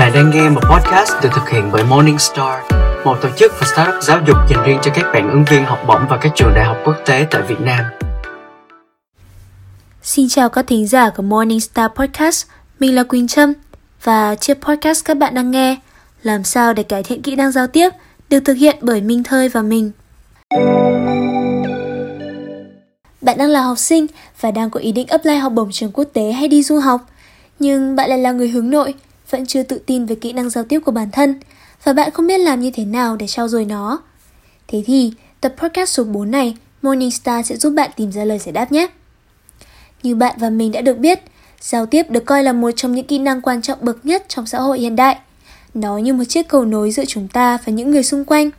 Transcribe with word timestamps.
Bạn 0.00 0.12
đang 0.14 0.30
nghe 0.30 0.48
một 0.48 0.60
podcast 0.70 1.12
được 1.22 1.28
thực 1.34 1.48
hiện 1.48 1.70
bởi 1.72 1.84
Morningstar, 1.84 2.62
một 3.04 3.16
tổ 3.22 3.28
chức 3.36 3.52
và 3.60 3.66
startup 3.74 4.02
giáo 4.02 4.20
dục 4.26 4.36
dành 4.50 4.64
riêng 4.66 4.78
cho 4.82 4.90
các 4.94 5.04
bạn 5.14 5.30
ứng 5.30 5.44
viên 5.50 5.64
học 5.64 5.78
bổng 5.88 6.06
và 6.10 6.18
các 6.22 6.32
trường 6.36 6.52
đại 6.54 6.64
học 6.64 6.76
quốc 6.84 6.94
tế 7.06 7.26
tại 7.30 7.42
Việt 7.42 7.60
Nam. 7.60 7.84
Xin 10.02 10.28
chào 10.28 10.48
các 10.48 10.66
thính 10.66 10.86
giả 10.86 11.10
của 11.10 11.22
Morningstar 11.22 11.90
Podcast, 11.94 12.46
mình 12.78 12.94
là 12.94 13.02
Quỳnh 13.02 13.28
Trâm 13.28 13.52
và 14.02 14.34
chiếc 14.34 14.54
podcast 14.60 15.04
các 15.04 15.16
bạn 15.16 15.34
đang 15.34 15.50
nghe 15.50 15.76
Làm 16.22 16.44
sao 16.44 16.74
để 16.74 16.82
cải 16.82 17.02
thiện 17.02 17.22
kỹ 17.22 17.36
năng 17.36 17.52
giao 17.52 17.66
tiếp 17.66 17.90
được 18.30 18.40
thực 18.40 18.54
hiện 18.54 18.76
bởi 18.80 19.00
Minh 19.00 19.22
Thơi 19.22 19.48
và 19.48 19.62
mình. 19.62 19.90
Bạn 23.20 23.38
đang 23.38 23.48
là 23.48 23.62
học 23.62 23.78
sinh 23.78 24.06
và 24.40 24.50
đang 24.50 24.70
có 24.70 24.80
ý 24.80 24.92
định 24.92 25.06
apply 25.06 25.34
học 25.34 25.52
bổng 25.52 25.70
trường 25.72 25.92
quốc 25.92 26.08
tế 26.12 26.32
hay 26.32 26.48
đi 26.48 26.62
du 26.62 26.78
học, 26.78 27.00
nhưng 27.58 27.96
bạn 27.96 28.10
lại 28.10 28.18
là 28.18 28.32
người 28.32 28.48
hướng 28.48 28.70
nội 28.70 28.94
vẫn 29.30 29.46
chưa 29.46 29.62
tự 29.62 29.78
tin 29.86 30.06
về 30.06 30.14
kỹ 30.14 30.32
năng 30.32 30.50
giao 30.50 30.64
tiếp 30.64 30.80
của 30.80 30.92
bản 30.92 31.10
thân 31.10 31.40
và 31.84 31.92
bạn 31.92 32.10
không 32.10 32.26
biết 32.26 32.38
làm 32.38 32.60
như 32.60 32.70
thế 32.70 32.84
nào 32.84 33.16
để 33.16 33.26
trau 33.26 33.48
dồi 33.48 33.64
nó. 33.64 34.02
Thế 34.68 34.82
thì, 34.86 35.12
tập 35.40 35.54
podcast 35.58 35.90
số 35.90 36.04
4 36.04 36.30
này, 36.30 36.56
Morningstar 36.82 37.46
sẽ 37.46 37.56
giúp 37.56 37.70
bạn 37.70 37.90
tìm 37.96 38.12
ra 38.12 38.24
lời 38.24 38.38
giải 38.38 38.52
đáp 38.52 38.72
nhé. 38.72 38.86
Như 40.02 40.14
bạn 40.14 40.36
và 40.38 40.50
mình 40.50 40.72
đã 40.72 40.80
được 40.80 40.98
biết, 40.98 41.20
giao 41.60 41.86
tiếp 41.86 42.10
được 42.10 42.24
coi 42.26 42.42
là 42.42 42.52
một 42.52 42.70
trong 42.76 42.94
những 42.94 43.06
kỹ 43.06 43.18
năng 43.18 43.40
quan 43.40 43.62
trọng 43.62 43.78
bậc 43.82 44.06
nhất 44.06 44.24
trong 44.28 44.46
xã 44.46 44.58
hội 44.58 44.78
hiện 44.78 44.96
đại. 44.96 45.18
Nó 45.74 45.98
như 45.98 46.14
một 46.14 46.24
chiếc 46.24 46.48
cầu 46.48 46.64
nối 46.64 46.90
giữa 46.90 47.04
chúng 47.04 47.28
ta 47.28 47.58
và 47.64 47.72
những 47.72 47.90
người 47.90 48.02
xung 48.02 48.24
quanh. 48.24 48.50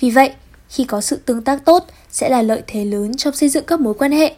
Vì 0.00 0.10
vậy, 0.10 0.32
khi 0.68 0.84
có 0.84 1.00
sự 1.00 1.16
tương 1.16 1.42
tác 1.42 1.64
tốt 1.64 1.86
sẽ 2.10 2.28
là 2.28 2.42
lợi 2.42 2.62
thế 2.66 2.84
lớn 2.84 3.16
trong 3.16 3.34
xây 3.34 3.48
dựng 3.48 3.64
các 3.64 3.80
mối 3.80 3.94
quan 3.94 4.12
hệ. 4.12 4.34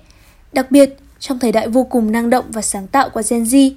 Đặc 0.52 0.70
biệt, 0.70 0.96
trong 1.18 1.38
thời 1.38 1.52
đại 1.52 1.68
vô 1.68 1.84
cùng 1.84 2.12
năng 2.12 2.30
động 2.30 2.44
và 2.48 2.62
sáng 2.62 2.86
tạo 2.86 3.08
của 3.08 3.22
Gen 3.30 3.42
Z, 3.42 3.70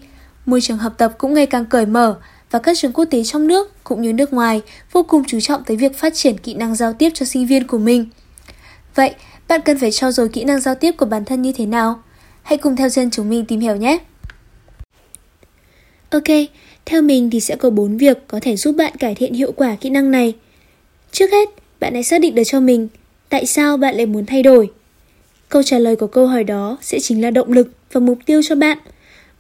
Môi 0.47 0.61
trường 0.61 0.77
học 0.77 0.93
tập 0.97 1.13
cũng 1.17 1.33
ngày 1.33 1.45
càng 1.45 1.65
cởi 1.65 1.85
mở 1.85 2.19
và 2.51 2.59
các 2.59 2.77
trường 2.77 2.91
quốc 2.91 3.05
tế 3.05 3.23
trong 3.23 3.47
nước 3.47 3.83
cũng 3.83 4.01
như 4.01 4.13
nước 4.13 4.33
ngoài 4.33 4.61
vô 4.91 5.03
cùng 5.03 5.23
chú 5.27 5.39
trọng 5.39 5.63
tới 5.63 5.77
việc 5.77 5.97
phát 5.97 6.13
triển 6.15 6.37
kỹ 6.37 6.53
năng 6.53 6.75
giao 6.75 6.93
tiếp 6.93 7.09
cho 7.13 7.25
sinh 7.25 7.47
viên 7.47 7.67
của 7.67 7.77
mình. 7.77 8.05
Vậy, 8.95 9.15
bạn 9.47 9.61
cần 9.65 9.79
phải 9.79 9.91
trau 9.91 10.11
dồi 10.11 10.29
kỹ 10.29 10.43
năng 10.43 10.59
giao 10.59 10.75
tiếp 10.75 10.91
của 10.91 11.05
bản 11.05 11.25
thân 11.25 11.41
như 11.41 11.51
thế 11.51 11.65
nào? 11.65 12.01
Hãy 12.43 12.57
cùng 12.57 12.75
theo 12.75 12.89
chân 12.89 13.09
chúng 13.11 13.29
mình 13.29 13.45
tìm 13.45 13.59
hiểu 13.59 13.75
nhé! 13.75 13.97
Ok, 16.09 16.23
theo 16.85 17.01
mình 17.01 17.29
thì 17.29 17.39
sẽ 17.39 17.55
có 17.55 17.69
4 17.69 17.97
việc 17.97 18.17
có 18.27 18.39
thể 18.41 18.57
giúp 18.57 18.75
bạn 18.75 18.95
cải 18.99 19.15
thiện 19.15 19.33
hiệu 19.33 19.51
quả 19.51 19.75
kỹ 19.81 19.89
năng 19.89 20.11
này. 20.11 20.33
Trước 21.11 21.31
hết, 21.31 21.49
bạn 21.79 21.93
hãy 21.93 22.03
xác 22.03 22.21
định 22.21 22.35
được 22.35 22.43
cho 22.45 22.59
mình 22.59 22.87
tại 23.29 23.45
sao 23.45 23.77
bạn 23.77 23.95
lại 23.95 24.05
muốn 24.05 24.25
thay 24.25 24.43
đổi. 24.43 24.71
Câu 25.49 25.63
trả 25.63 25.79
lời 25.79 25.95
của 25.95 26.07
câu 26.07 26.27
hỏi 26.27 26.43
đó 26.43 26.77
sẽ 26.81 26.99
chính 26.99 27.21
là 27.21 27.31
động 27.31 27.51
lực 27.51 27.67
và 27.91 27.99
mục 27.99 28.17
tiêu 28.25 28.41
cho 28.43 28.55
bạn– 28.55 28.77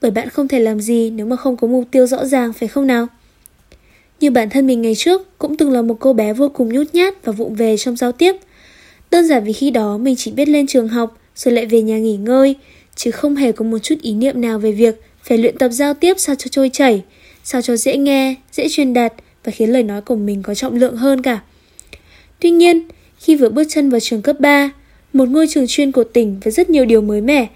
bởi 0.01 0.11
bạn 0.11 0.29
không 0.29 0.47
thể 0.47 0.59
làm 0.59 0.79
gì 0.79 1.09
nếu 1.09 1.25
mà 1.25 1.35
không 1.35 1.57
có 1.57 1.67
mục 1.67 1.83
tiêu 1.91 2.07
rõ 2.07 2.25
ràng 2.25 2.53
phải 2.53 2.67
không 2.67 2.87
nào? 2.87 3.07
Như 4.19 4.31
bản 4.31 4.49
thân 4.49 4.67
mình 4.67 4.81
ngày 4.81 4.95
trước 4.95 5.37
cũng 5.37 5.57
từng 5.57 5.71
là 5.71 5.81
một 5.81 5.97
cô 5.99 6.13
bé 6.13 6.33
vô 6.33 6.49
cùng 6.49 6.73
nhút 6.73 6.87
nhát 6.93 7.25
và 7.25 7.31
vụng 7.31 7.55
về 7.55 7.77
trong 7.77 7.95
giao 7.95 8.11
tiếp. 8.11 8.35
Đơn 9.11 9.27
giản 9.27 9.43
vì 9.43 9.53
khi 9.53 9.71
đó 9.71 9.97
mình 9.97 10.15
chỉ 10.15 10.31
biết 10.31 10.47
lên 10.47 10.67
trường 10.67 10.87
học 10.87 11.17
rồi 11.35 11.53
lại 11.53 11.65
về 11.65 11.81
nhà 11.81 11.97
nghỉ 11.97 12.17
ngơi, 12.17 12.55
chứ 12.95 13.11
không 13.11 13.35
hề 13.35 13.51
có 13.51 13.65
một 13.65 13.79
chút 13.79 13.95
ý 14.01 14.13
niệm 14.13 14.41
nào 14.41 14.59
về 14.59 14.71
việc 14.71 15.01
phải 15.23 15.37
luyện 15.37 15.57
tập 15.57 15.69
giao 15.69 15.93
tiếp 15.93 16.13
sao 16.19 16.35
cho 16.35 16.47
trôi 16.47 16.69
chảy, 16.73 17.03
sao 17.43 17.61
cho 17.61 17.75
dễ 17.75 17.97
nghe, 17.97 18.35
dễ 18.51 18.67
truyền 18.69 18.93
đạt 18.93 19.13
và 19.43 19.51
khiến 19.51 19.69
lời 19.69 19.83
nói 19.83 20.01
của 20.01 20.15
mình 20.15 20.43
có 20.43 20.53
trọng 20.53 20.75
lượng 20.75 20.95
hơn 20.95 21.21
cả. 21.21 21.39
Tuy 22.39 22.51
nhiên, 22.51 22.87
khi 23.19 23.35
vừa 23.35 23.49
bước 23.49 23.63
chân 23.69 23.89
vào 23.89 23.99
trường 23.99 24.21
cấp 24.21 24.39
3, 24.39 24.71
một 25.13 25.29
ngôi 25.29 25.47
trường 25.47 25.67
chuyên 25.67 25.91
của 25.91 26.03
tỉnh 26.03 26.39
với 26.43 26.51
rất 26.51 26.69
nhiều 26.69 26.85
điều 26.85 27.01
mới 27.01 27.21
mẻ, 27.21 27.47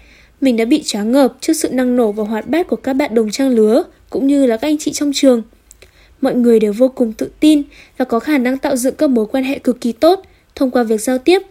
mình 0.42 0.56
đã 0.56 0.64
bị 0.64 0.82
choáng 0.82 1.12
ngợp 1.12 1.32
trước 1.40 1.52
sự 1.52 1.68
năng 1.72 1.96
nổ 1.96 2.12
và 2.12 2.24
hoạt 2.24 2.48
bát 2.48 2.66
của 2.68 2.76
các 2.76 2.92
bạn 2.92 3.14
đồng 3.14 3.30
trang 3.30 3.48
lứa, 3.48 3.84
cũng 4.10 4.26
như 4.26 4.46
là 4.46 4.56
các 4.56 4.68
anh 4.68 4.78
chị 4.78 4.92
trong 4.92 5.12
trường. 5.14 5.42
Mọi 6.20 6.34
người 6.34 6.60
đều 6.60 6.72
vô 6.72 6.88
cùng 6.88 7.12
tự 7.12 7.30
tin 7.40 7.62
và 7.96 8.04
có 8.04 8.20
khả 8.20 8.38
năng 8.38 8.58
tạo 8.58 8.76
dựng 8.76 8.94
các 8.94 9.10
mối 9.10 9.26
quan 9.26 9.44
hệ 9.44 9.58
cực 9.58 9.80
kỳ 9.80 9.92
tốt 9.92 10.22
thông 10.54 10.70
qua 10.70 10.82
việc 10.82 11.00
giao 11.00 11.18
tiếp. 11.18 11.42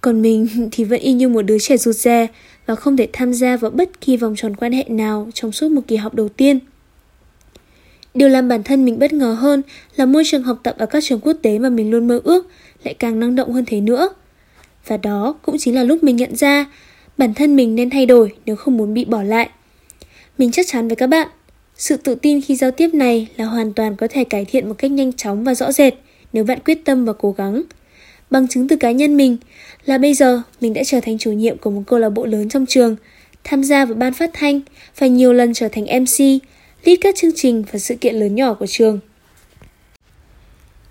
Còn 0.00 0.22
mình 0.22 0.68
thì 0.72 0.84
vẫn 0.84 1.00
y 1.00 1.12
như 1.12 1.28
một 1.28 1.42
đứa 1.42 1.58
trẻ 1.58 1.76
rụt 1.76 1.94
rè 1.94 2.26
và 2.66 2.74
không 2.74 2.96
thể 2.96 3.08
tham 3.12 3.32
gia 3.32 3.56
vào 3.56 3.70
bất 3.70 4.00
kỳ 4.00 4.16
vòng 4.16 4.34
tròn 4.36 4.56
quan 4.56 4.72
hệ 4.72 4.84
nào 4.88 5.28
trong 5.34 5.52
suốt 5.52 5.70
một 5.70 5.82
kỳ 5.86 5.96
học 5.96 6.14
đầu 6.14 6.28
tiên. 6.28 6.58
Điều 8.14 8.28
làm 8.28 8.48
bản 8.48 8.62
thân 8.62 8.84
mình 8.84 8.98
bất 8.98 9.12
ngờ 9.12 9.32
hơn 9.32 9.62
là 9.96 10.06
môi 10.06 10.22
trường 10.26 10.42
học 10.42 10.60
tập 10.62 10.74
ở 10.78 10.86
các 10.86 11.04
trường 11.04 11.20
quốc 11.20 11.36
tế 11.42 11.58
mà 11.58 11.68
mình 11.68 11.90
luôn 11.90 12.08
mơ 12.08 12.20
ước 12.24 12.46
lại 12.84 12.94
càng 12.94 13.20
năng 13.20 13.34
động 13.34 13.52
hơn 13.52 13.64
thế 13.66 13.80
nữa. 13.80 14.08
Và 14.86 14.96
đó 14.96 15.34
cũng 15.42 15.56
chính 15.58 15.74
là 15.74 15.82
lúc 15.82 16.04
mình 16.04 16.16
nhận 16.16 16.36
ra 16.36 16.66
Bản 17.18 17.34
thân 17.34 17.56
mình 17.56 17.74
nên 17.74 17.90
thay 17.90 18.06
đổi 18.06 18.32
nếu 18.46 18.56
không 18.56 18.76
muốn 18.76 18.94
bị 18.94 19.04
bỏ 19.04 19.22
lại. 19.22 19.48
Mình 20.38 20.50
chắc 20.52 20.66
chắn 20.68 20.88
với 20.88 20.96
các 20.96 21.06
bạn, 21.06 21.28
sự 21.76 21.96
tự 21.96 22.14
tin 22.14 22.40
khi 22.40 22.56
giao 22.56 22.70
tiếp 22.70 22.88
này 22.94 23.28
là 23.36 23.44
hoàn 23.44 23.72
toàn 23.72 23.96
có 23.96 24.08
thể 24.10 24.24
cải 24.24 24.44
thiện 24.44 24.68
một 24.68 24.74
cách 24.78 24.90
nhanh 24.90 25.12
chóng 25.12 25.44
và 25.44 25.54
rõ 25.54 25.72
rệt 25.72 25.94
nếu 26.32 26.44
bạn 26.44 26.58
quyết 26.64 26.84
tâm 26.84 27.04
và 27.04 27.12
cố 27.12 27.32
gắng. 27.32 27.62
Bằng 28.30 28.48
chứng 28.48 28.68
từ 28.68 28.76
cá 28.76 28.90
nhân 28.90 29.16
mình 29.16 29.36
là 29.84 29.98
bây 29.98 30.14
giờ 30.14 30.42
mình 30.60 30.74
đã 30.74 30.82
trở 30.84 31.00
thành 31.00 31.18
chủ 31.18 31.32
nhiệm 31.32 31.58
của 31.58 31.70
một 31.70 31.82
câu 31.86 31.98
lạc 31.98 32.10
bộ 32.10 32.26
lớn 32.26 32.48
trong 32.48 32.66
trường, 32.66 32.96
tham 33.44 33.64
gia 33.64 33.84
vào 33.84 33.94
ban 33.94 34.12
phát 34.12 34.30
thanh 34.32 34.60
và 34.98 35.06
nhiều 35.06 35.32
lần 35.32 35.54
trở 35.54 35.68
thành 35.68 35.84
MC, 35.84 36.20
lead 36.84 36.98
các 37.00 37.16
chương 37.16 37.32
trình 37.34 37.64
và 37.72 37.78
sự 37.78 37.94
kiện 37.94 38.14
lớn 38.14 38.34
nhỏ 38.34 38.54
của 38.54 38.66
trường. 38.66 39.00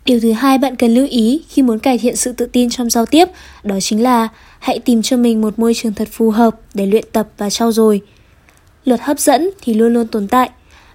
Điều 0.06 0.20
thứ 0.20 0.32
hai 0.32 0.58
bạn 0.58 0.76
cần 0.76 0.94
lưu 0.94 1.08
ý 1.10 1.42
khi 1.50 1.62
muốn 1.62 1.80
cải 1.80 1.98
thiện 1.98 2.16
sự 2.16 2.32
tự 2.34 2.46
tin 2.46 2.70
trong 2.70 2.90
giao 2.90 3.06
tiếp 3.06 3.28
đó 3.64 3.80
chính 3.80 4.04
là 4.04 4.28
hãy 4.60 4.80
tìm 4.80 5.02
cho 5.02 5.18
mình 5.18 5.42
một 5.42 5.60
môi 5.60 5.74
trường 5.74 5.94
thật 5.94 6.08
phù 6.12 6.30
hợp 6.30 6.56
để 6.74 6.86
luyện 6.86 7.06
tập 7.12 7.28
và 7.38 7.50
trau 7.50 7.72
dồi. 7.72 8.02
Luật 8.86 9.02
hấp 9.02 9.20
dẫn 9.20 9.50
thì 9.62 9.74
luôn 9.74 9.94
luôn 9.94 10.08
tồn 10.08 10.28
tại. 10.28 10.50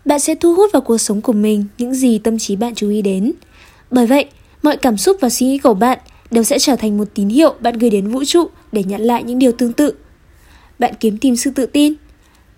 Bạn 0.04 0.20
sẽ 0.20 0.34
thu 0.34 0.54
hút 0.54 0.72
vào 0.72 0.82
cuộc 0.82 0.98
sống 0.98 1.20
của 1.20 1.32
mình 1.32 1.64
những 1.78 1.94
gì 1.94 2.18
tâm 2.18 2.38
trí 2.38 2.56
bạn 2.56 2.74
chú 2.74 2.90
ý 2.90 3.02
đến. 3.02 3.32
Bởi 3.90 4.06
vậy, 4.06 4.24
mọi 4.62 4.76
cảm 4.76 4.96
xúc 4.96 5.16
và 5.20 5.28
suy 5.28 5.46
nghĩ 5.46 5.58
của 5.58 5.74
bạn 5.74 5.98
đều 6.30 6.44
sẽ 6.44 6.58
trở 6.58 6.76
thành 6.76 6.98
một 6.98 7.08
tín 7.14 7.28
hiệu 7.28 7.54
bạn 7.60 7.78
gửi 7.78 7.90
đến 7.90 8.08
vũ 8.08 8.24
trụ 8.24 8.48
để 8.72 8.84
nhận 8.84 9.00
lại 9.00 9.22
những 9.22 9.38
điều 9.38 9.52
tương 9.52 9.72
tự. 9.72 9.94
Bạn 10.78 10.94
kiếm 11.00 11.18
tìm 11.18 11.36
sự 11.36 11.50
tự 11.50 11.66
tin. 11.66 11.94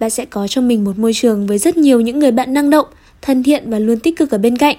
Bạn 0.00 0.10
sẽ 0.10 0.24
có 0.24 0.48
cho 0.48 0.60
mình 0.60 0.84
một 0.84 0.98
môi 0.98 1.12
trường 1.14 1.46
với 1.46 1.58
rất 1.58 1.76
nhiều 1.76 2.00
những 2.00 2.18
người 2.18 2.30
bạn 2.30 2.54
năng 2.54 2.70
động, 2.70 2.86
thân 3.22 3.42
thiện 3.42 3.70
và 3.70 3.78
luôn 3.78 3.98
tích 3.98 4.16
cực 4.16 4.30
ở 4.30 4.38
bên 4.38 4.56
cạnh. 4.56 4.76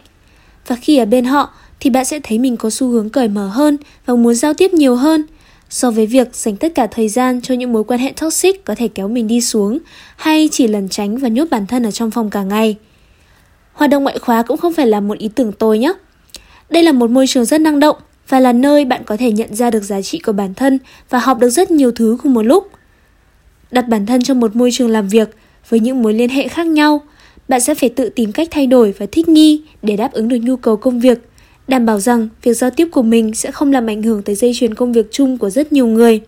Và 0.68 0.76
khi 0.76 0.98
ở 0.98 1.06
bên 1.06 1.26
họ, 1.26 1.54
thì 1.84 1.90
bạn 1.90 2.06
sẽ 2.06 2.20
thấy 2.24 2.40
mình 2.40 2.58
có 2.58 2.70
xu 2.70 2.88
hướng 2.88 3.10
cởi 3.10 3.28
mở 3.28 3.48
hơn 3.48 3.78
và 4.06 4.16
muốn 4.16 4.36
giao 4.36 4.54
tiếp 4.54 4.74
nhiều 4.74 4.96
hơn 4.96 5.24
so 5.70 5.92
với 5.92 6.06
việc 6.06 6.36
dành 6.36 6.58
tất 6.58 6.76
cả 6.76 6.88
thời 6.88 7.10
gian 7.10 7.42
cho 7.42 7.56
những 7.56 7.74
mối 7.74 7.84
quan 7.84 8.00
hệ 8.00 8.14
toxic 8.22 8.66
có 8.66 8.76
thể 8.76 8.88
kéo 8.88 9.08
mình 9.08 9.28
đi 9.28 9.42
xuống 9.42 9.80
hay 10.16 10.50
chỉ 10.52 10.68
lẩn 10.68 10.90
tránh 10.90 11.18
và 11.18 11.28
nhốt 11.28 11.48
bản 11.52 11.68
thân 11.68 11.84
ở 11.84 11.92
trong 11.92 12.12
phòng 12.12 12.30
cả 12.30 12.44
ngày. 12.44 12.76
Hoạt 13.74 13.90
động 13.90 14.04
ngoại 14.04 14.20
khóa 14.20 14.44
cũng 14.44 14.58
không 14.58 14.74
phải 14.74 14.88
là 14.88 15.00
một 15.00 15.18
ý 15.18 15.30
tưởng 15.36 15.52
tồi 15.52 15.80
nhé. 15.80 15.94
Đây 16.70 16.84
là 16.84 16.92
một 16.92 17.10
môi 17.10 17.28
trường 17.28 17.46
rất 17.46 17.62
năng 17.62 17.80
động 17.80 17.98
và 18.30 18.40
là 18.40 18.54
nơi 18.54 18.86
bạn 18.86 19.02
có 19.06 19.18
thể 19.18 19.32
nhận 19.32 19.56
ra 19.56 19.72
được 19.72 19.84
giá 19.84 20.02
trị 20.02 20.20
của 20.20 20.34
bản 20.34 20.54
thân 20.54 20.80
và 21.10 21.20
học 21.20 21.40
được 21.40 21.50
rất 21.50 21.72
nhiều 21.72 21.92
thứ 21.92 22.18
cùng 22.24 22.34
một 22.34 22.44
lúc. 22.44 22.72
Đặt 23.72 23.88
bản 23.88 24.06
thân 24.06 24.24
trong 24.24 24.40
một 24.40 24.56
môi 24.56 24.72
trường 24.72 24.90
làm 24.90 25.08
việc 25.08 25.36
với 25.70 25.80
những 25.80 26.02
mối 26.02 26.14
liên 26.14 26.30
hệ 26.30 26.48
khác 26.48 26.68
nhau, 26.68 27.02
bạn 27.48 27.62
sẽ 27.62 27.76
phải 27.76 27.90
tự 27.90 28.10
tìm 28.10 28.32
cách 28.32 28.48
thay 28.52 28.68
đổi 28.68 28.94
và 28.98 29.06
thích 29.12 29.30
nghi 29.30 29.62
để 29.82 29.96
đáp 29.96 30.12
ứng 30.12 30.28
được 30.28 30.38
nhu 30.38 30.56
cầu 30.56 30.78
công 30.78 31.00
việc 31.00 31.20
đảm 31.68 31.85
bảo 31.85 32.00
rằng 32.00 32.29
việc 32.44 32.53
giao 32.53 32.69
tiếp 32.69 32.88
của 32.91 33.01
mình 33.01 33.34
sẽ 33.34 33.51
không 33.51 33.72
làm 33.72 33.88
ảnh 33.88 34.03
hưởng 34.03 34.22
tới 34.22 34.35
dây 34.35 34.51
chuyền 34.56 34.75
công 34.75 34.94
việc 34.94 35.06
chung 35.12 35.38
của 35.38 35.50
rất 35.50 35.74
nhiều 35.74 35.88
người. 35.88 36.22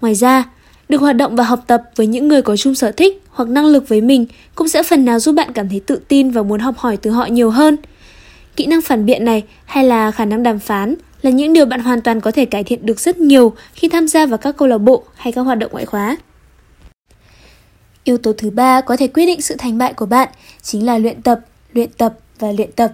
Ngoài 0.00 0.14
ra, 0.14 0.44
được 0.88 1.00
hoạt 1.00 1.16
động 1.16 1.36
và 1.36 1.44
học 1.44 1.64
tập 1.66 1.82
với 1.96 2.06
những 2.06 2.28
người 2.28 2.42
có 2.42 2.56
chung 2.56 2.74
sở 2.74 2.92
thích 2.92 3.22
hoặc 3.30 3.48
năng 3.48 3.66
lực 3.66 3.88
với 3.88 4.00
mình 4.00 4.26
cũng 4.54 4.68
sẽ 4.68 4.82
phần 4.82 5.04
nào 5.04 5.20
giúp 5.20 5.32
bạn 5.32 5.52
cảm 5.52 5.68
thấy 5.68 5.80
tự 5.80 6.00
tin 6.08 6.30
và 6.30 6.42
muốn 6.42 6.60
học 6.60 6.78
hỏi 6.78 6.96
từ 6.96 7.10
họ 7.10 7.26
nhiều 7.26 7.50
hơn. 7.50 7.76
Kỹ 8.56 8.66
năng 8.66 8.82
phản 8.82 9.06
biện 9.06 9.24
này 9.24 9.42
hay 9.64 9.84
là 9.84 10.10
khả 10.10 10.24
năng 10.24 10.42
đàm 10.42 10.58
phán 10.58 10.94
là 11.22 11.30
những 11.30 11.52
điều 11.52 11.66
bạn 11.66 11.80
hoàn 11.80 12.00
toàn 12.00 12.20
có 12.20 12.30
thể 12.30 12.44
cải 12.44 12.64
thiện 12.64 12.86
được 12.86 13.00
rất 13.00 13.18
nhiều 13.18 13.52
khi 13.74 13.88
tham 13.88 14.08
gia 14.08 14.26
vào 14.26 14.38
các 14.38 14.56
câu 14.56 14.68
lạc 14.68 14.78
bộ 14.78 15.04
hay 15.14 15.32
các 15.32 15.42
hoạt 15.42 15.58
động 15.58 15.72
ngoại 15.72 15.86
khóa. 15.86 16.16
Yếu 18.04 18.18
tố 18.18 18.32
thứ 18.32 18.50
ba 18.50 18.80
có 18.80 18.96
thể 18.96 19.06
quyết 19.06 19.26
định 19.26 19.40
sự 19.40 19.54
thành 19.58 19.78
bại 19.78 19.92
của 19.92 20.06
bạn 20.06 20.28
chính 20.62 20.86
là 20.86 20.98
luyện 20.98 21.22
tập, 21.22 21.40
luyện 21.72 21.90
tập 21.98 22.14
và 22.38 22.52
luyện 22.52 22.72
tập. 22.72 22.92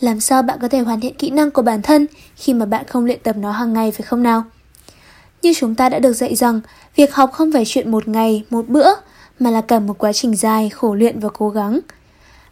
Làm 0.00 0.20
sao 0.20 0.42
bạn 0.42 0.58
có 0.62 0.68
thể 0.68 0.78
hoàn 0.78 1.00
thiện 1.00 1.14
kỹ 1.14 1.30
năng 1.30 1.50
của 1.50 1.62
bản 1.62 1.82
thân 1.82 2.06
khi 2.36 2.54
mà 2.54 2.66
bạn 2.66 2.84
không 2.88 3.04
luyện 3.04 3.20
tập 3.22 3.36
nó 3.36 3.52
hàng 3.52 3.72
ngày 3.72 3.90
phải 3.90 4.02
không 4.02 4.22
nào? 4.22 4.44
Như 5.42 5.54
chúng 5.56 5.74
ta 5.74 5.88
đã 5.88 5.98
được 5.98 6.12
dạy 6.12 6.34
rằng, 6.34 6.60
việc 6.96 7.14
học 7.14 7.32
không 7.32 7.52
phải 7.52 7.64
chuyện 7.66 7.90
một 7.90 8.08
ngày, 8.08 8.44
một 8.50 8.68
bữa, 8.68 8.88
mà 9.38 9.50
là 9.50 9.60
cả 9.60 9.78
một 9.78 9.98
quá 9.98 10.12
trình 10.12 10.36
dài, 10.36 10.70
khổ 10.70 10.94
luyện 10.94 11.18
và 11.20 11.28
cố 11.28 11.48
gắng. 11.50 11.80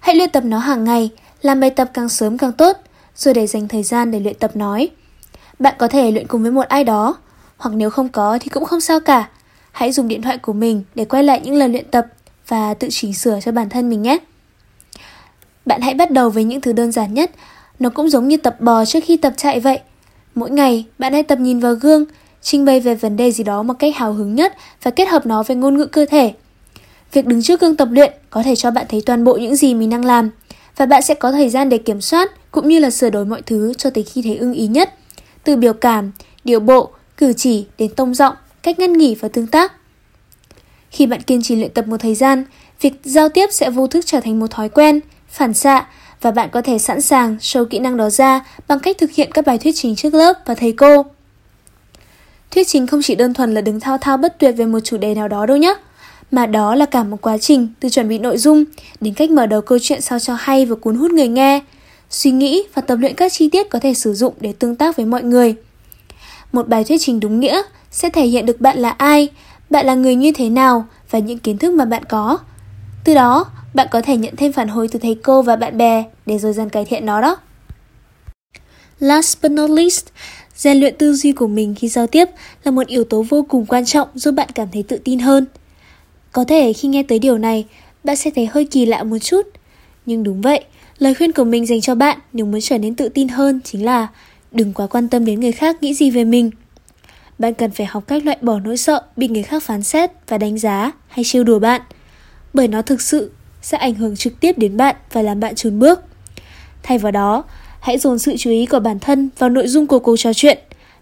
Hãy 0.00 0.14
luyện 0.14 0.30
tập 0.30 0.44
nó 0.44 0.58
hàng 0.58 0.84
ngày, 0.84 1.10
làm 1.42 1.60
bài 1.60 1.70
tập 1.70 1.90
càng 1.94 2.08
sớm 2.08 2.38
càng 2.38 2.52
tốt, 2.52 2.76
rồi 3.16 3.34
để 3.34 3.46
dành 3.46 3.68
thời 3.68 3.82
gian 3.82 4.10
để 4.10 4.20
luyện 4.20 4.34
tập 4.34 4.56
nói. 4.56 4.90
Bạn 5.58 5.74
có 5.78 5.88
thể 5.88 6.10
luyện 6.10 6.26
cùng 6.26 6.42
với 6.42 6.50
một 6.50 6.68
ai 6.68 6.84
đó, 6.84 7.16
hoặc 7.56 7.74
nếu 7.74 7.90
không 7.90 8.08
có 8.08 8.38
thì 8.40 8.48
cũng 8.48 8.64
không 8.64 8.80
sao 8.80 9.00
cả. 9.00 9.28
Hãy 9.72 9.92
dùng 9.92 10.08
điện 10.08 10.22
thoại 10.22 10.38
của 10.38 10.52
mình 10.52 10.82
để 10.94 11.04
quay 11.04 11.22
lại 11.22 11.40
những 11.44 11.54
lần 11.54 11.72
luyện 11.72 11.90
tập 11.90 12.06
và 12.48 12.74
tự 12.74 12.88
chỉnh 12.90 13.14
sửa 13.14 13.38
cho 13.42 13.52
bản 13.52 13.68
thân 13.68 13.90
mình 13.90 14.02
nhé. 14.02 14.18
Bạn 15.66 15.80
hãy 15.80 15.94
bắt 15.94 16.10
đầu 16.10 16.30
với 16.30 16.44
những 16.44 16.60
thứ 16.60 16.72
đơn 16.72 16.92
giản 16.92 17.14
nhất. 17.14 17.30
Nó 17.78 17.90
cũng 17.90 18.08
giống 18.08 18.28
như 18.28 18.36
tập 18.36 18.60
bò 18.60 18.84
trước 18.84 19.04
khi 19.04 19.16
tập 19.16 19.32
chạy 19.36 19.60
vậy. 19.60 19.80
Mỗi 20.34 20.50
ngày, 20.50 20.84
bạn 20.98 21.12
hãy 21.12 21.22
tập 21.22 21.38
nhìn 21.40 21.60
vào 21.60 21.74
gương, 21.74 22.04
trình 22.42 22.64
bày 22.64 22.80
về 22.80 22.94
vấn 22.94 23.16
đề 23.16 23.30
gì 23.30 23.44
đó 23.44 23.62
một 23.62 23.74
cách 23.78 23.96
hào 23.96 24.12
hứng 24.12 24.34
nhất 24.34 24.54
và 24.82 24.90
kết 24.90 25.08
hợp 25.08 25.26
nó 25.26 25.42
với 25.42 25.56
ngôn 25.56 25.76
ngữ 25.76 25.86
cơ 25.86 26.06
thể. 26.06 26.34
Việc 27.12 27.26
đứng 27.26 27.42
trước 27.42 27.60
gương 27.60 27.76
tập 27.76 27.88
luyện 27.90 28.12
có 28.30 28.42
thể 28.42 28.56
cho 28.56 28.70
bạn 28.70 28.86
thấy 28.88 29.02
toàn 29.06 29.24
bộ 29.24 29.36
những 29.36 29.56
gì 29.56 29.74
mình 29.74 29.90
đang 29.90 30.04
làm 30.04 30.30
và 30.76 30.86
bạn 30.86 31.02
sẽ 31.02 31.14
có 31.14 31.32
thời 31.32 31.48
gian 31.48 31.68
để 31.68 31.78
kiểm 31.78 32.00
soát 32.00 32.30
cũng 32.50 32.68
như 32.68 32.78
là 32.78 32.90
sửa 32.90 33.10
đổi 33.10 33.24
mọi 33.24 33.42
thứ 33.42 33.74
cho 33.74 33.90
tới 33.90 34.04
khi 34.04 34.22
thấy 34.22 34.36
ưng 34.36 34.52
ý 34.52 34.66
nhất. 34.66 34.94
Từ 35.44 35.56
biểu 35.56 35.72
cảm, 35.72 36.12
điều 36.44 36.60
bộ, 36.60 36.90
cử 37.16 37.32
chỉ 37.32 37.66
đến 37.78 37.94
tông 37.94 38.14
giọng, 38.14 38.34
cách 38.62 38.78
ngăn 38.78 38.92
nghỉ 38.92 39.14
và 39.14 39.28
tương 39.28 39.46
tác. 39.46 39.72
Khi 40.90 41.06
bạn 41.06 41.22
kiên 41.22 41.42
trì 41.42 41.56
luyện 41.56 41.70
tập 41.70 41.88
một 41.88 41.96
thời 41.96 42.14
gian, 42.14 42.44
việc 42.80 42.92
giao 43.04 43.28
tiếp 43.28 43.46
sẽ 43.52 43.70
vô 43.70 43.86
thức 43.86 44.06
trở 44.06 44.20
thành 44.20 44.40
một 44.40 44.50
thói 44.50 44.68
quen, 44.68 45.00
phản 45.32 45.54
xạ 45.54 45.86
và 46.20 46.30
bạn 46.30 46.48
có 46.52 46.62
thể 46.62 46.78
sẵn 46.78 47.00
sàng 47.00 47.36
show 47.40 47.64
kỹ 47.64 47.78
năng 47.78 47.96
đó 47.96 48.10
ra 48.10 48.40
bằng 48.68 48.78
cách 48.78 48.98
thực 48.98 49.10
hiện 49.10 49.30
các 49.32 49.46
bài 49.46 49.58
thuyết 49.58 49.72
trình 49.76 49.96
trước 49.96 50.14
lớp 50.14 50.32
và 50.46 50.54
thầy 50.54 50.72
cô. 50.72 51.04
Thuyết 52.50 52.68
trình 52.68 52.86
không 52.86 53.02
chỉ 53.02 53.14
đơn 53.14 53.34
thuần 53.34 53.54
là 53.54 53.60
đứng 53.60 53.80
thao 53.80 53.98
thao 53.98 54.16
bất 54.16 54.38
tuyệt 54.38 54.54
về 54.56 54.66
một 54.66 54.80
chủ 54.80 54.96
đề 54.96 55.14
nào 55.14 55.28
đó 55.28 55.46
đâu 55.46 55.56
nhé, 55.56 55.74
mà 56.30 56.46
đó 56.46 56.74
là 56.74 56.86
cả 56.86 57.02
một 57.02 57.16
quá 57.20 57.38
trình 57.38 57.68
từ 57.80 57.88
chuẩn 57.88 58.08
bị 58.08 58.18
nội 58.18 58.38
dung 58.38 58.64
đến 59.00 59.14
cách 59.14 59.30
mở 59.30 59.46
đầu 59.46 59.60
câu 59.60 59.78
chuyện 59.82 60.00
sao 60.00 60.18
cho 60.18 60.36
hay 60.40 60.66
và 60.66 60.74
cuốn 60.74 60.96
hút 60.96 61.10
người 61.10 61.28
nghe, 61.28 61.60
suy 62.10 62.30
nghĩ 62.30 62.62
và 62.74 62.82
tập 62.82 62.96
luyện 62.96 63.14
các 63.14 63.32
chi 63.32 63.48
tiết 63.48 63.70
có 63.70 63.78
thể 63.78 63.94
sử 63.94 64.14
dụng 64.14 64.34
để 64.40 64.52
tương 64.52 64.76
tác 64.76 64.96
với 64.96 65.06
mọi 65.06 65.22
người. 65.22 65.54
Một 66.52 66.68
bài 66.68 66.84
thuyết 66.84 67.00
trình 67.00 67.20
đúng 67.20 67.40
nghĩa 67.40 67.62
sẽ 67.90 68.10
thể 68.10 68.26
hiện 68.26 68.46
được 68.46 68.60
bạn 68.60 68.78
là 68.78 68.90
ai, 68.90 69.28
bạn 69.70 69.86
là 69.86 69.94
người 69.94 70.14
như 70.14 70.32
thế 70.32 70.48
nào 70.48 70.86
và 71.10 71.18
những 71.18 71.38
kiến 71.38 71.58
thức 71.58 71.74
mà 71.74 71.84
bạn 71.84 72.04
có. 72.04 72.38
Từ 73.04 73.14
đó, 73.14 73.46
bạn 73.74 73.88
có 73.90 74.02
thể 74.02 74.16
nhận 74.16 74.36
thêm 74.36 74.52
phản 74.52 74.68
hồi 74.68 74.88
từ 74.88 74.98
thầy 74.98 75.14
cô 75.14 75.42
và 75.42 75.56
bạn 75.56 75.78
bè 75.78 76.04
để 76.26 76.38
rồi 76.38 76.52
dần 76.52 76.68
cải 76.68 76.84
thiện 76.84 77.06
nó 77.06 77.20
đó. 77.20 77.36
Last 78.98 79.42
but 79.42 79.52
not 79.52 79.70
least, 79.70 80.06
rèn 80.54 80.80
luyện 80.80 80.94
tư 80.98 81.14
duy 81.14 81.32
của 81.32 81.46
mình 81.46 81.74
khi 81.78 81.88
giao 81.88 82.06
tiếp 82.06 82.28
là 82.64 82.70
một 82.70 82.86
yếu 82.86 83.04
tố 83.04 83.24
vô 83.28 83.46
cùng 83.48 83.66
quan 83.66 83.84
trọng 83.84 84.08
giúp 84.14 84.30
bạn 84.30 84.48
cảm 84.54 84.68
thấy 84.72 84.82
tự 84.82 84.98
tin 85.04 85.18
hơn. 85.18 85.46
Có 86.32 86.44
thể 86.44 86.72
khi 86.72 86.88
nghe 86.88 87.02
tới 87.02 87.18
điều 87.18 87.38
này, 87.38 87.66
bạn 88.04 88.16
sẽ 88.16 88.30
thấy 88.30 88.46
hơi 88.46 88.64
kỳ 88.64 88.86
lạ 88.86 89.02
một 89.02 89.18
chút. 89.18 89.46
Nhưng 90.06 90.22
đúng 90.22 90.40
vậy, 90.40 90.64
lời 90.98 91.14
khuyên 91.14 91.32
của 91.32 91.44
mình 91.44 91.66
dành 91.66 91.80
cho 91.80 91.94
bạn 91.94 92.18
nếu 92.32 92.46
muốn 92.46 92.60
trở 92.60 92.78
nên 92.78 92.94
tự 92.94 93.08
tin 93.08 93.28
hơn 93.28 93.60
chính 93.64 93.84
là 93.84 94.08
đừng 94.52 94.72
quá 94.72 94.86
quan 94.86 95.08
tâm 95.08 95.24
đến 95.24 95.40
người 95.40 95.52
khác 95.52 95.82
nghĩ 95.82 95.94
gì 95.94 96.10
về 96.10 96.24
mình. 96.24 96.50
Bạn 97.38 97.54
cần 97.54 97.70
phải 97.70 97.86
học 97.86 98.04
cách 98.06 98.24
loại 98.24 98.38
bỏ 98.40 98.60
nỗi 98.60 98.76
sợ 98.76 99.02
bị 99.16 99.28
người 99.28 99.42
khác 99.42 99.62
phán 99.62 99.82
xét 99.82 100.10
và 100.28 100.38
đánh 100.38 100.58
giá 100.58 100.92
hay 101.08 101.24
trêu 101.24 101.44
đùa 101.44 101.58
bạn. 101.58 101.80
Bởi 102.54 102.68
nó 102.68 102.82
thực 102.82 103.00
sự 103.00 103.30
sẽ 103.62 103.78
ảnh 103.78 103.94
hưởng 103.94 104.16
trực 104.16 104.40
tiếp 104.40 104.58
đến 104.58 104.76
bạn 104.76 104.96
và 105.12 105.22
làm 105.22 105.40
bạn 105.40 105.54
chùn 105.54 105.78
bước. 105.78 106.00
Thay 106.82 106.98
vào 106.98 107.12
đó, 107.12 107.44
hãy 107.80 107.98
dồn 107.98 108.18
sự 108.18 108.36
chú 108.38 108.50
ý 108.50 108.66
của 108.66 108.80
bản 108.80 108.98
thân 108.98 109.28
vào 109.38 109.50
nội 109.50 109.68
dung 109.68 109.86
của 109.86 109.98
cuộc 109.98 110.16
trò 110.16 110.32
chuyện, 110.32 110.58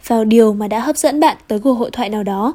vào 0.07 0.25
điều 0.25 0.53
mà 0.53 0.69
đã 0.69 0.81
hấp 0.81 0.97
dẫn 0.97 1.21
bạn 1.21 1.37
tới 1.49 1.59
cuộc 1.59 1.75
hội 1.75 1.91
thoại 1.91 2.09
nào 2.09 2.23
đó. 2.23 2.55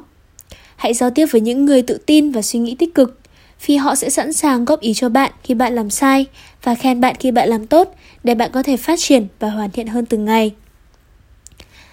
Hãy 0.76 0.94
giao 0.94 1.10
tiếp 1.10 1.26
với 1.30 1.40
những 1.40 1.64
người 1.64 1.82
tự 1.82 1.98
tin 2.06 2.30
và 2.30 2.42
suy 2.42 2.58
nghĩ 2.58 2.74
tích 2.74 2.94
cực, 2.94 3.20
vì 3.66 3.76
họ 3.76 3.94
sẽ 3.94 4.10
sẵn 4.10 4.32
sàng 4.32 4.64
góp 4.64 4.80
ý 4.80 4.94
cho 4.94 5.08
bạn 5.08 5.32
khi 5.42 5.54
bạn 5.54 5.74
làm 5.74 5.90
sai 5.90 6.26
và 6.62 6.74
khen 6.74 7.00
bạn 7.00 7.14
khi 7.20 7.30
bạn 7.30 7.48
làm 7.48 7.66
tốt 7.66 7.94
để 8.24 8.34
bạn 8.34 8.50
có 8.52 8.62
thể 8.62 8.76
phát 8.76 8.98
triển 8.98 9.26
và 9.38 9.50
hoàn 9.50 9.70
thiện 9.70 9.86
hơn 9.86 10.06
từng 10.06 10.24
ngày. 10.24 10.54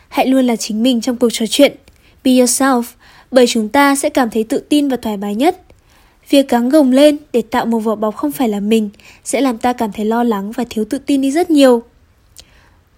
Hãy 0.10 0.28
luôn 0.28 0.46
là 0.46 0.56
chính 0.56 0.84
mình 0.84 1.02
trong 1.02 1.16
cuộc 1.16 1.30
trò 1.34 1.46
chuyện. 1.50 1.76
Be 2.24 2.32
yourself, 2.32 2.84
bởi 3.32 3.48
chúng 3.48 3.70
ta 3.70 3.96
sẽ 3.96 4.10
cảm 4.10 4.30
thấy 4.30 4.44
tự 4.44 4.58
tin 4.70 4.90
và 4.90 4.98
thoải 4.98 5.18
mái 5.18 5.36
nhất. 5.36 5.62
Việc 6.30 6.50
gắng 6.50 6.70
gồng 6.70 6.92
lên 6.92 7.18
để 7.34 7.42
tạo 7.42 7.66
một 7.66 7.80
vỏ 7.80 7.96
bọc 7.96 8.16
không 8.16 8.32
phải 8.32 8.50
là 8.50 8.60
mình 8.60 8.90
sẽ 9.24 9.42
làm 9.42 9.58
ta 9.58 9.74
cảm 9.74 9.92
thấy 9.92 10.06
lo 10.06 10.24
lắng 10.24 10.52
và 10.52 10.64
thiếu 10.70 10.86
tự 10.90 10.98
tin 10.98 11.22
đi 11.22 11.32
rất 11.32 11.52
nhiều. 11.52 11.84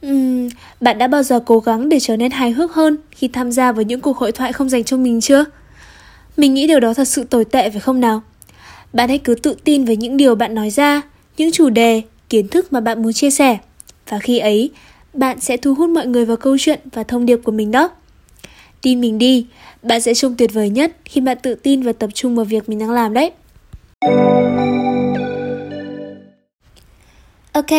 Uhm, 0.08 0.50
bạn 0.82 0.98
đã 0.98 1.08
bao 1.08 1.24
giờ 1.24 1.40
cố 1.46 1.60
gắng 1.60 1.90
để 1.90 2.00
trở 2.00 2.18
nên 2.18 2.32
hài 2.32 2.52
hước 2.52 2.74
hơn 2.74 2.98
khi 3.12 3.28
tham 3.28 3.52
gia 3.52 3.72
vào 3.72 3.84
những 3.84 4.02
cuộc 4.02 4.18
hội 4.18 4.32
thoại 4.32 4.54
không 4.54 4.70
dành 4.70 4.84
cho 4.84 4.98
mình 4.98 5.22
chưa? 5.22 5.46
Mình 6.38 6.54
nghĩ 6.54 6.68
điều 6.68 6.80
đó 6.80 6.94
thật 6.94 7.08
sự 7.08 7.24
tồi 7.24 7.46
tệ 7.46 7.70
phải 7.70 7.80
không 7.80 8.00
nào? 8.00 8.22
Bạn 8.94 9.10
hãy 9.10 9.18
cứ 9.18 9.36
tự 9.36 9.56
tin 9.64 9.86
với 9.86 9.98
những 9.98 10.18
điều 10.18 10.36
bạn 10.36 10.56
nói 10.56 10.70
ra, 10.70 11.02
những 11.38 11.52
chủ 11.52 11.70
đề, 11.70 12.02
kiến 12.30 12.48
thức 12.48 12.74
mà 12.74 12.80
bạn 12.80 13.04
muốn 13.04 13.14
chia 13.14 13.30
sẻ. 13.30 13.58
Và 14.10 14.20
khi 14.20 14.38
ấy, 14.38 14.70
bạn 15.14 15.40
sẽ 15.40 15.58
thu 15.58 15.74
hút 15.74 15.90
mọi 15.90 16.08
người 16.08 16.26
vào 16.26 16.38
câu 16.38 16.58
chuyện 16.60 16.80
và 16.94 17.04
thông 17.04 17.26
điệp 17.26 17.38
của 17.44 17.52
mình 17.52 17.72
đó. 17.72 17.90
Tin 18.86 19.02
mình 19.02 19.18
đi, 19.18 19.46
bạn 19.84 20.02
sẽ 20.02 20.14
trông 20.14 20.36
tuyệt 20.38 20.54
vời 20.54 20.70
nhất 20.70 20.92
khi 21.06 21.22
bạn 21.22 21.38
tự 21.44 21.56
tin 21.56 21.82
và 21.82 21.94
tập 21.94 22.10
trung 22.14 22.36
vào 22.36 22.46
việc 22.46 22.70
mình 22.70 22.80
đang 22.80 22.92
làm 22.92 23.14
đấy. 23.14 23.32
Ok, 27.52 27.72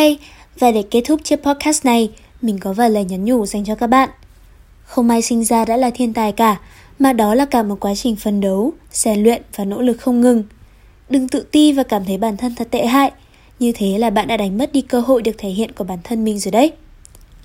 và 0.59 0.71
để 0.71 0.83
kết 0.91 1.01
thúc 1.05 1.21
chiếc 1.23 1.43
podcast 1.43 1.85
này, 1.85 2.11
mình 2.41 2.59
có 2.59 2.73
vài 2.73 2.89
lời 2.89 3.03
nhắn 3.05 3.25
nhủ 3.25 3.45
dành 3.45 3.65
cho 3.65 3.75
các 3.75 3.87
bạn. 3.87 4.09
Không 4.83 5.09
ai 5.09 5.21
sinh 5.21 5.43
ra 5.43 5.65
đã 5.65 5.77
là 5.77 5.89
thiên 5.89 6.13
tài 6.13 6.31
cả, 6.31 6.59
mà 6.99 7.13
đó 7.13 7.35
là 7.35 7.45
cả 7.45 7.63
một 7.63 7.79
quá 7.79 7.95
trình 7.95 8.15
phấn 8.15 8.41
đấu, 8.41 8.73
rèn 8.91 9.23
luyện 9.23 9.41
và 9.55 9.65
nỗ 9.65 9.81
lực 9.81 9.97
không 10.01 10.21
ngừng. 10.21 10.43
Đừng 11.09 11.27
tự 11.27 11.45
ti 11.51 11.71
và 11.71 11.83
cảm 11.83 12.05
thấy 12.05 12.17
bản 12.17 12.37
thân 12.37 12.55
thật 12.55 12.67
tệ 12.71 12.85
hại, 12.85 13.11
như 13.59 13.71
thế 13.75 13.97
là 13.97 14.09
bạn 14.09 14.27
đã 14.27 14.37
đánh 14.37 14.57
mất 14.57 14.71
đi 14.73 14.81
cơ 14.81 14.99
hội 14.99 15.21
được 15.21 15.35
thể 15.37 15.49
hiện 15.49 15.71
của 15.71 15.83
bản 15.83 15.99
thân 16.03 16.23
mình 16.23 16.39
rồi 16.39 16.51
đấy. 16.51 16.71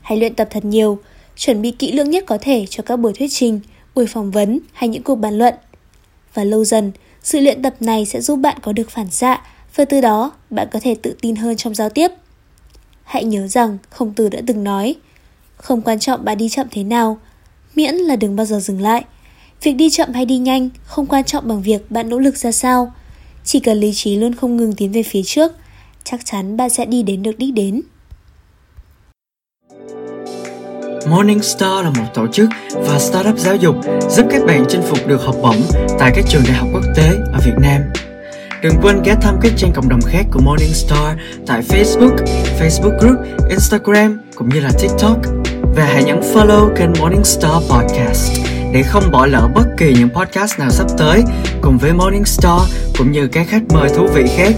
Hãy 0.00 0.18
luyện 0.18 0.34
tập 0.34 0.48
thật 0.50 0.64
nhiều, 0.64 0.98
chuẩn 1.36 1.62
bị 1.62 1.70
kỹ 1.70 1.92
lưỡng 1.92 2.10
nhất 2.10 2.24
có 2.26 2.38
thể 2.40 2.66
cho 2.70 2.82
các 2.82 2.96
buổi 2.96 3.12
thuyết 3.12 3.28
trình, 3.30 3.60
buổi 3.94 4.06
phỏng 4.06 4.30
vấn 4.30 4.58
hay 4.72 4.88
những 4.88 5.02
cuộc 5.02 5.14
bàn 5.14 5.38
luận. 5.38 5.54
Và 6.34 6.44
lâu 6.44 6.64
dần, 6.64 6.92
sự 7.22 7.40
luyện 7.40 7.62
tập 7.62 7.74
này 7.80 8.06
sẽ 8.06 8.20
giúp 8.20 8.36
bạn 8.36 8.56
có 8.62 8.72
được 8.72 8.90
phản 8.90 9.10
xạ 9.10 9.40
và 9.74 9.84
từ 9.84 10.00
đó 10.00 10.32
bạn 10.50 10.68
có 10.72 10.80
thể 10.80 10.94
tự 10.94 11.16
tin 11.20 11.36
hơn 11.36 11.56
trong 11.56 11.74
giao 11.74 11.88
tiếp. 11.90 12.10
Hãy 13.04 13.24
nhớ 13.24 13.46
rằng 13.48 13.78
khổng 13.90 14.12
tử 14.12 14.28
đã 14.28 14.40
từng 14.46 14.64
nói, 14.64 14.94
không 15.56 15.82
quan 15.82 15.98
trọng 15.98 16.24
bạn 16.24 16.38
đi 16.38 16.48
chậm 16.48 16.66
thế 16.70 16.84
nào, 16.84 17.18
miễn 17.74 17.94
là 17.94 18.16
đừng 18.16 18.36
bao 18.36 18.46
giờ 18.46 18.60
dừng 18.60 18.80
lại. 18.80 19.04
Việc 19.62 19.72
đi 19.72 19.90
chậm 19.90 20.12
hay 20.12 20.24
đi 20.24 20.38
nhanh 20.38 20.68
không 20.84 21.06
quan 21.06 21.24
trọng 21.24 21.48
bằng 21.48 21.62
việc 21.62 21.90
bạn 21.90 22.08
nỗ 22.08 22.18
lực 22.18 22.36
ra 22.36 22.52
sao. 22.52 22.92
Chỉ 23.44 23.60
cần 23.60 23.80
lý 23.80 23.92
trí 23.94 24.16
luôn 24.16 24.34
không 24.34 24.56
ngừng 24.56 24.72
tiến 24.72 24.92
về 24.92 25.02
phía 25.02 25.22
trước, 25.22 25.52
chắc 26.04 26.24
chắn 26.24 26.56
bạn 26.56 26.70
sẽ 26.70 26.84
đi 26.84 27.02
đến 27.02 27.22
được 27.22 27.38
đích 27.38 27.54
đến. 27.54 27.82
Morningstar 31.06 31.84
là 31.84 31.90
một 31.90 32.04
tổ 32.14 32.26
chức 32.26 32.48
và 32.74 32.98
startup 32.98 33.38
giáo 33.38 33.56
dục 33.56 33.76
giúp 34.08 34.26
các 34.30 34.42
bạn 34.46 34.64
chinh 34.68 34.82
phục 34.82 35.06
được 35.06 35.22
học 35.24 35.34
bổng 35.42 35.62
tại 35.98 36.12
các 36.14 36.24
trường 36.28 36.42
đại 36.44 36.56
học 36.56 36.68
quốc 36.72 36.84
tế 36.96 37.08
ở 37.32 37.40
Việt 37.44 37.54
Nam. 37.60 37.80
Đừng 38.62 38.74
quên 38.82 39.02
ghé 39.02 39.14
thăm 39.22 39.38
các 39.42 39.52
trang 39.56 39.72
cộng 39.74 39.88
đồng 39.88 40.00
khác 40.00 40.26
của 40.30 40.40
Morningstar 40.40 41.16
tại 41.46 41.62
Facebook, 41.68 42.16
Facebook 42.60 42.98
Group, 42.98 43.18
Instagram 43.48 44.20
cũng 44.34 44.48
như 44.48 44.60
là 44.60 44.70
TikTok. 44.80 45.18
Và 45.76 45.84
hãy 45.84 46.04
nhấn 46.04 46.20
follow 46.20 46.74
kênh 46.76 46.90
Morningstar 47.00 47.52
Podcast 47.70 48.40
để 48.72 48.82
không 48.82 49.10
bỏ 49.12 49.26
lỡ 49.26 49.48
bất 49.54 49.66
kỳ 49.78 49.94
những 49.94 50.10
podcast 50.10 50.58
nào 50.58 50.70
sắp 50.70 50.86
tới 50.98 51.22
cùng 51.62 51.78
với 51.78 51.92
Morningstar 51.92 52.60
cũng 52.98 53.12
như 53.12 53.28
các 53.32 53.46
khách 53.48 53.62
mời 53.74 53.88
thú 53.96 54.06
vị 54.14 54.24
khác. 54.36 54.52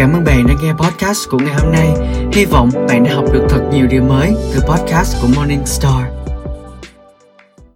Cảm 0.00 0.12
ơn 0.12 0.24
bạn 0.24 0.46
đã 0.46 0.54
nghe 0.62 0.72
podcast 0.72 1.28
của 1.30 1.38
ngày 1.38 1.54
hôm 1.54 1.72
nay. 1.72 1.88
Hy 2.32 2.44
vọng 2.44 2.70
bạn 2.88 3.04
đã 3.04 3.14
học 3.14 3.24
được 3.32 3.46
thật 3.48 3.60
nhiều 3.72 3.86
điều 3.86 4.02
mới 4.02 4.34
từ 4.54 4.60
podcast 4.60 5.22
của 5.22 5.28
Morning 5.36 5.66
Star. 5.66 6.19